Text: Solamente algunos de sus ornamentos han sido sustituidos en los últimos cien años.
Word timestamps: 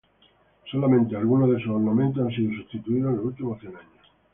Solamente 0.65 1.15
algunos 1.15 1.47
de 1.51 1.59
sus 1.61 1.69
ornamentos 1.73 2.25
han 2.27 2.35
sido 2.35 2.51
sustituidos 2.55 3.11
en 3.11 3.17
los 3.17 3.25
últimos 3.27 3.59
cien 3.59 3.75
años. 3.75 4.09